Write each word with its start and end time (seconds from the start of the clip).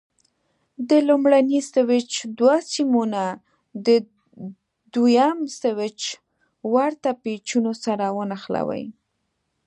د 0.89 0.91
لومړني 1.07 1.59
سویچ 1.73 2.11
دوه 2.39 2.55
سیمونه 2.73 3.21
د 3.85 3.87
دوه 4.93 5.09
یم 5.17 5.39
سویچ 5.61 6.01
ورته 6.73 7.09
پېچونو 7.21 7.71
سره 7.85 8.05
ونښلوئ. 8.17 8.83